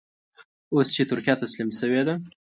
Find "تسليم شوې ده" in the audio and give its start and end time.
1.41-2.15